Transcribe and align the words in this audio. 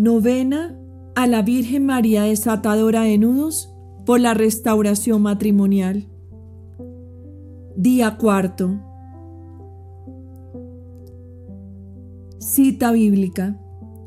Novena 0.00 0.80
a 1.14 1.26
la 1.26 1.42
Virgen 1.42 1.84
María 1.84 2.22
desatadora 2.22 3.02
de 3.02 3.18
nudos 3.18 3.70
por 4.06 4.18
la 4.18 4.32
restauración 4.32 5.20
matrimonial. 5.20 6.08
Día 7.76 8.16
cuarto. 8.16 8.80
Cita 12.38 12.92
bíblica. 12.92 13.60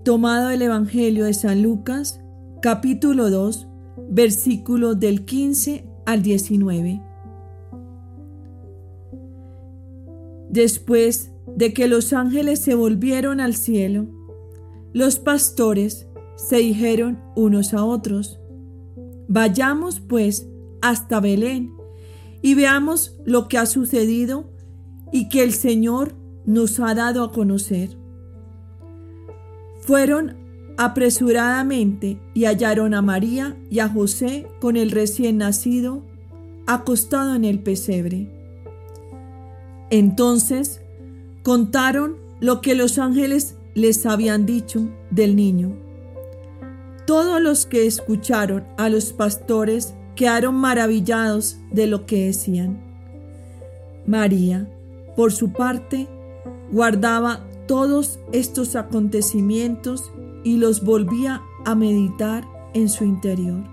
Tomado 0.04 0.48
del 0.48 0.64
Evangelio 0.64 1.26
de 1.26 1.36
San 1.36 1.62
Lucas, 1.62 2.20
capítulo 2.60 3.30
2, 3.30 3.68
versículos 4.10 5.00
del 5.00 5.26
15 5.26 5.86
al 6.08 6.24
19. 6.24 7.04
Después 10.50 11.32
de 11.56 11.72
que 11.72 11.88
los 11.88 12.14
ángeles 12.14 12.58
se 12.62 12.74
volvieron 12.74 13.40
al 13.40 13.54
cielo, 13.54 14.08
los 14.94 15.18
pastores 15.18 16.08
se 16.36 16.58
dijeron 16.58 17.20
unos 17.36 17.74
a 17.74 17.84
otros, 17.84 18.40
vayamos 19.28 20.00
pues 20.00 20.48
hasta 20.82 21.20
Belén 21.20 21.74
y 22.42 22.56
veamos 22.56 23.18
lo 23.26 23.48
que 23.48 23.58
ha 23.58 23.66
sucedido 23.66 24.52
y 25.12 25.30
que 25.30 25.44
el 25.44 25.54
Señor 25.54 26.16
nos 26.46 26.80
ha 26.80 26.94
dado 26.94 27.24
a 27.24 27.32
conocer. 27.32 27.98
Fueron 29.82 30.38
apresuradamente 30.78 32.20
y 32.34 32.46
hallaron 32.46 32.94
a 32.94 33.02
María 33.02 33.58
y 33.70 33.80
a 33.80 33.90
José 33.90 34.48
con 34.60 34.76
el 34.76 34.92
recién 34.92 35.38
nacido 35.38 36.04
acostado 36.66 37.36
en 37.36 37.46
el 37.46 37.60
pesebre. 37.60 38.30
Entonces 39.90 40.82
contaron 41.44 42.18
lo 42.40 42.62
que 42.62 42.76
los 42.76 42.98
ángeles 42.98 43.56
les 43.76 44.06
habían 44.06 44.46
dicho 44.46 44.88
del 45.10 45.36
niño. 45.36 45.74
Todos 47.06 47.42
los 47.42 47.66
que 47.66 47.86
escucharon 47.86 48.64
a 48.78 48.90
los 48.90 49.14
pastores 49.14 49.94
quedaron 50.16 50.56
maravillados 50.56 51.58
de 51.72 51.88
lo 51.88 52.06
que 52.06 52.28
decían. 52.28 52.82
María, 54.06 54.70
por 55.16 55.32
su 55.32 55.52
parte, 55.52 56.08
guardaba 56.72 57.42
todos 57.68 58.20
estos 58.32 58.76
acontecimientos 58.76 60.12
y 60.44 60.58
los 60.58 60.84
volvía 60.84 61.42
a 61.66 61.76
meditar 61.76 62.46
en 62.74 62.90
su 62.90 63.04
interior. 63.06 63.64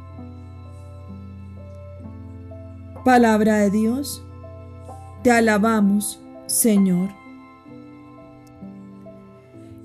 Palabra 3.05 3.59
de 3.59 3.71
Dios, 3.71 4.23
te 5.23 5.31
alabamos, 5.31 6.21
Señor. 6.47 7.20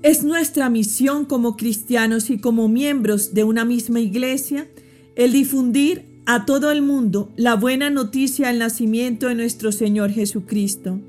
Es 0.02 0.22
nuestra 0.22 0.70
misión 0.70 1.24
como 1.24 1.56
cristianos 1.56 2.30
y 2.30 2.38
como 2.38 2.68
miembros 2.68 3.34
de 3.34 3.44
una 3.44 3.64
misma 3.64 4.00
iglesia 4.00 4.68
el 5.16 5.32
difundir 5.32 6.22
a 6.26 6.44
todo 6.44 6.70
el 6.70 6.82
mundo 6.82 7.30
la 7.36 7.54
buena 7.54 7.88
noticia 7.88 8.48
del 8.48 8.58
nacimiento 8.58 9.28
de 9.28 9.34
nuestro 9.34 9.72
Señor 9.72 10.10
Jesucristo. 10.10 11.00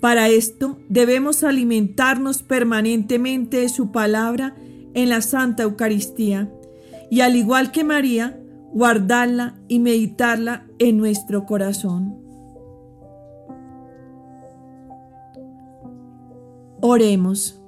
Para 0.00 0.28
esto 0.28 0.78
debemos 0.88 1.42
alimentarnos 1.44 2.42
permanentemente 2.42 3.58
de 3.58 3.68
su 3.68 3.92
palabra 3.92 4.54
en 4.94 5.08
la 5.08 5.20
Santa 5.20 5.64
Eucaristía 5.64 6.50
y 7.10 7.20
al 7.20 7.36
igual 7.36 7.72
que 7.72 7.84
María, 7.84 8.40
guardarla 8.72 9.58
y 9.68 9.78
meditarla 9.80 10.66
en 10.78 10.96
nuestro 10.96 11.44
corazón. 11.44 12.16
Oremos. 16.80 17.59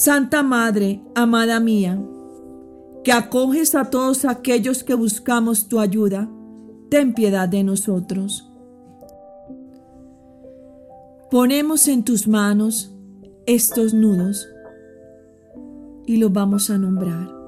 Santa 0.00 0.42
Madre, 0.42 1.02
amada 1.14 1.60
mía, 1.60 2.02
que 3.04 3.12
acoges 3.12 3.74
a 3.74 3.90
todos 3.90 4.24
aquellos 4.24 4.82
que 4.82 4.94
buscamos 4.94 5.68
tu 5.68 5.78
ayuda, 5.78 6.26
ten 6.88 7.12
piedad 7.12 7.46
de 7.46 7.62
nosotros. 7.62 8.50
Ponemos 11.30 11.86
en 11.86 12.02
tus 12.02 12.26
manos 12.26 12.94
estos 13.44 13.92
nudos 13.92 14.48
y 16.06 16.16
los 16.16 16.32
vamos 16.32 16.70
a 16.70 16.78
nombrar. 16.78 17.38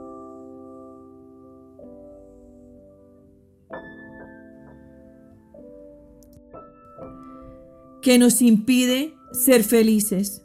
que 8.02 8.18
nos 8.18 8.42
impide 8.42 9.14
ser 9.32 9.62
felices 9.62 10.41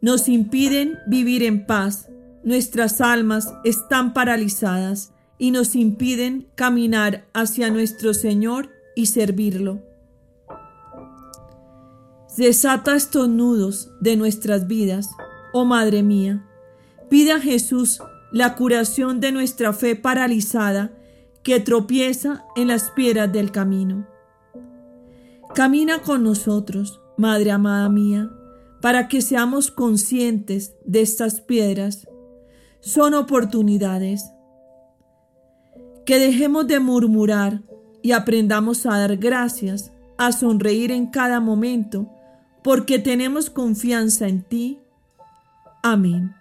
nos 0.00 0.28
impiden 0.28 0.98
vivir 1.06 1.42
en 1.42 1.66
paz. 1.66 2.08
Nuestras 2.44 3.00
almas 3.00 3.52
están 3.64 4.12
paralizadas 4.12 5.12
y 5.38 5.50
nos 5.50 5.74
impiden 5.74 6.48
caminar 6.54 7.26
hacia 7.34 7.70
nuestro 7.70 8.14
Señor 8.14 8.70
y 8.94 9.06
servirlo. 9.06 9.82
Desata 12.36 12.94
estos 12.94 13.28
nudos 13.28 13.90
de 14.00 14.16
nuestras 14.16 14.68
vidas, 14.68 15.10
oh 15.52 15.64
Madre 15.64 16.04
mía. 16.04 16.44
Pide 17.10 17.32
a 17.32 17.40
Jesús 17.40 18.00
la 18.30 18.54
curación 18.54 19.18
de 19.18 19.32
nuestra 19.32 19.72
fe 19.72 19.96
paralizada 19.96 20.92
que 21.42 21.58
tropieza 21.58 22.44
en 22.54 22.68
las 22.68 22.90
piedras 22.90 23.32
del 23.32 23.50
camino. 23.50 24.06
Camina 25.54 26.02
con 26.02 26.22
nosotros, 26.22 27.00
Madre 27.16 27.50
amada 27.50 27.88
mía 27.88 28.30
para 28.80 29.08
que 29.08 29.20
seamos 29.22 29.70
conscientes 29.70 30.74
de 30.84 31.00
estas 31.02 31.40
piedras. 31.40 32.08
Son 32.80 33.14
oportunidades. 33.14 34.24
Que 36.06 36.18
dejemos 36.18 36.66
de 36.66 36.80
murmurar 36.80 37.62
y 38.02 38.12
aprendamos 38.12 38.86
a 38.86 38.98
dar 38.98 39.16
gracias, 39.16 39.92
a 40.16 40.32
sonreír 40.32 40.90
en 40.92 41.06
cada 41.06 41.40
momento, 41.40 42.08
porque 42.62 42.98
tenemos 42.98 43.50
confianza 43.50 44.26
en 44.28 44.42
ti. 44.42 44.78
Amén. 45.82 46.34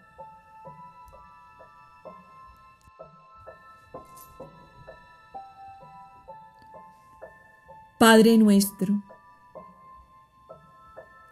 Padre 8.00 8.38
nuestro, 8.38 9.03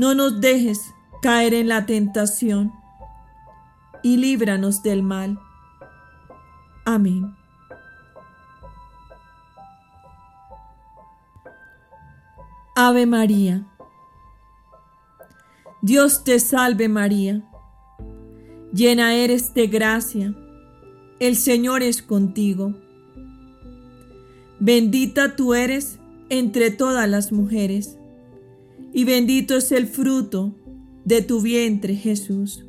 no 0.00 0.14
nos 0.14 0.40
dejes 0.40 0.94
caer 1.20 1.52
en 1.52 1.68
la 1.68 1.84
tentación 1.84 2.72
y 4.02 4.16
líbranos 4.16 4.82
del 4.82 5.02
mal. 5.02 5.38
Amén. 6.86 7.36
Ave 12.74 13.04
María. 13.04 13.66
Dios 15.82 16.24
te 16.24 16.40
salve 16.40 16.88
María. 16.88 17.42
Llena 18.72 19.12
eres 19.12 19.52
de 19.52 19.66
gracia. 19.66 20.34
El 21.18 21.36
Señor 21.36 21.82
es 21.82 22.00
contigo. 22.00 22.72
Bendita 24.60 25.36
tú 25.36 25.52
eres 25.52 25.98
entre 26.30 26.70
todas 26.70 27.06
las 27.06 27.32
mujeres 27.32 27.99
y 28.92 29.04
bendito 29.04 29.56
es 29.56 29.72
el 29.72 29.86
fruto 29.86 30.54
de 31.04 31.22
tu 31.22 31.40
vientre, 31.40 31.94
Jesús. 31.94 32.64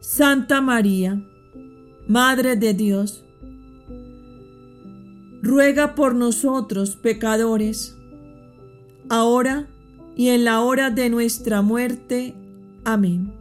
Santa 0.00 0.60
María, 0.60 1.22
Madre 2.08 2.56
de 2.56 2.72
Dios, 2.72 3.24
ruega 5.42 5.94
por 5.94 6.14
nosotros 6.14 6.96
pecadores, 6.96 7.96
ahora 9.08 9.68
y 10.16 10.28
en 10.28 10.44
la 10.44 10.60
hora 10.60 10.90
de 10.90 11.10
nuestra 11.10 11.62
muerte. 11.62 12.34
Amén. 12.84 13.32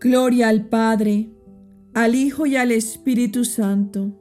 Gloria 0.00 0.48
al 0.48 0.66
Padre, 0.66 1.28
al 1.92 2.14
Hijo 2.14 2.46
y 2.46 2.56
al 2.56 2.72
Espíritu 2.72 3.44
Santo 3.44 4.12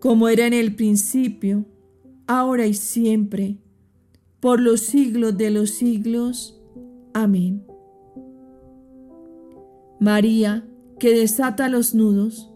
como 0.00 0.28
era 0.28 0.46
en 0.46 0.52
el 0.52 0.74
principio, 0.74 1.64
ahora 2.26 2.66
y 2.66 2.74
siempre, 2.74 3.58
por 4.40 4.60
los 4.60 4.80
siglos 4.80 5.36
de 5.36 5.50
los 5.50 5.70
siglos. 5.70 6.60
Amén. 7.14 7.64
María, 10.00 10.64
que 10.98 11.14
desata 11.14 11.68
los 11.68 11.94
nudos, 11.94 12.50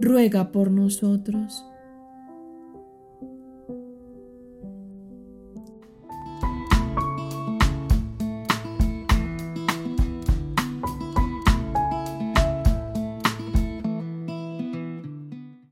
ruega 0.00 0.52
por 0.52 0.70
nosotros. 0.70 1.64